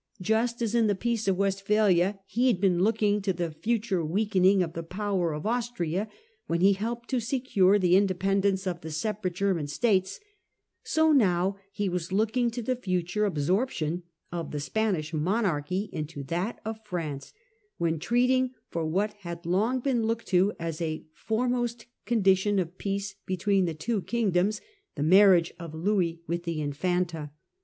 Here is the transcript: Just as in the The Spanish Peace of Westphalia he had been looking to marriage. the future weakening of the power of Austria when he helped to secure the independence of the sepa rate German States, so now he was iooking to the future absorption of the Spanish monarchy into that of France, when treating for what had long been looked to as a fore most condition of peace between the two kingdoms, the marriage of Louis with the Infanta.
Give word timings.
Just 0.19 0.63
as 0.63 0.73
in 0.73 0.87
the 0.87 0.95
The 0.95 0.95
Spanish 0.97 1.03
Peace 1.03 1.27
of 1.27 1.37
Westphalia 1.37 2.19
he 2.25 2.47
had 2.47 2.59
been 2.59 2.79
looking 2.79 3.21
to 3.21 3.29
marriage. 3.31 3.53
the 3.53 3.59
future 3.59 4.03
weakening 4.03 4.63
of 4.63 4.73
the 4.73 4.81
power 4.81 5.31
of 5.31 5.45
Austria 5.45 6.07
when 6.47 6.59
he 6.61 6.73
helped 6.73 7.07
to 7.11 7.19
secure 7.19 7.77
the 7.77 7.95
independence 7.95 8.65
of 8.65 8.81
the 8.81 8.87
sepa 8.87 9.25
rate 9.25 9.35
German 9.35 9.67
States, 9.67 10.19
so 10.83 11.11
now 11.11 11.57
he 11.71 11.87
was 11.87 12.07
iooking 12.09 12.51
to 12.51 12.63
the 12.63 12.75
future 12.75 13.25
absorption 13.25 14.01
of 14.31 14.49
the 14.49 14.59
Spanish 14.59 15.13
monarchy 15.13 15.87
into 15.93 16.23
that 16.23 16.59
of 16.65 16.83
France, 16.83 17.31
when 17.77 17.99
treating 17.99 18.55
for 18.71 18.83
what 18.83 19.13
had 19.19 19.45
long 19.45 19.81
been 19.81 20.07
looked 20.07 20.25
to 20.29 20.51
as 20.59 20.81
a 20.81 21.05
fore 21.13 21.47
most 21.47 21.85
condition 22.07 22.57
of 22.57 22.79
peace 22.79 23.13
between 23.27 23.65
the 23.65 23.75
two 23.75 24.01
kingdoms, 24.01 24.61
the 24.95 25.03
marriage 25.03 25.53
of 25.59 25.75
Louis 25.75 26.23
with 26.25 26.41
the 26.45 26.59
Infanta. 26.59 27.29